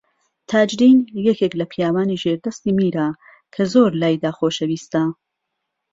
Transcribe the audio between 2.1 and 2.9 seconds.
ژێردەستی